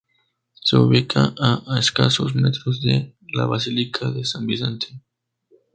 Se 0.53 0.77
ubica 0.77 1.35
a 1.39 1.77
escasos 1.77 2.33
metros 2.33 2.81
de 2.81 3.15
la 3.35 3.45
basílica 3.45 4.09
de 4.09 4.25
San 4.25 4.47
Vicente. 4.47 4.87